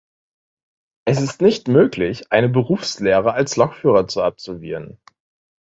Es 1.05 1.21
ist 1.21 1.43
nicht 1.43 1.67
möglich, 1.67 2.31
eine 2.31 2.49
Berufslehre 2.49 3.33
als 3.35 3.55
Lokführer 3.55 4.07
zu 4.07 4.23
absolvieren. 4.23 4.97